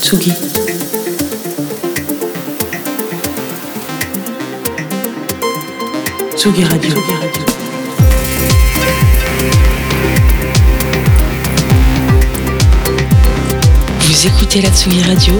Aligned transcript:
Tsugi. 0.00 0.32
Tsugi 6.36 6.64
Radio. 6.64 6.94
Radio. 6.94 7.42
Vous 14.00 14.26
écoutez 14.26 14.62
la 14.62 14.68
Tsugi 14.70 15.00
Radio 15.04 15.34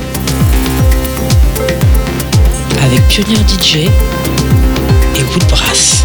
avec 2.81 3.09
Pionnier 3.09 3.35
DJ 3.45 3.87
et 5.17 5.25
Brasse 5.51 6.05